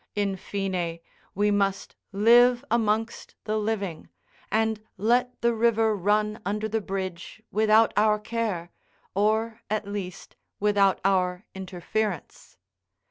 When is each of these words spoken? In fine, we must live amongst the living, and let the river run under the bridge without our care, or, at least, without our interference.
In 0.15 0.35
fine, 0.35 0.97
we 1.35 1.51
must 1.51 1.95
live 2.11 2.65
amongst 2.71 3.35
the 3.43 3.59
living, 3.59 4.09
and 4.51 4.83
let 4.97 5.39
the 5.41 5.53
river 5.53 5.95
run 5.95 6.41
under 6.43 6.67
the 6.67 6.81
bridge 6.81 7.43
without 7.51 7.93
our 7.95 8.17
care, 8.17 8.71
or, 9.13 9.61
at 9.69 9.87
least, 9.87 10.35
without 10.59 10.99
our 11.05 11.45
interference. 11.53 12.57